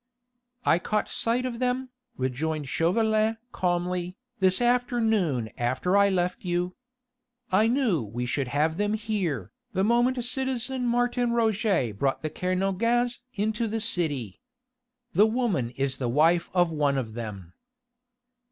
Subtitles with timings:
[0.65, 6.75] "I caught sight of them," rejoined Chauvelin calmly, "this afternoon after I left you.
[7.51, 13.19] I knew we should have them here, the moment citizen Martin Roget brought the Kernogans
[13.35, 14.41] into the city.
[15.13, 17.53] The woman is the wife of one of them."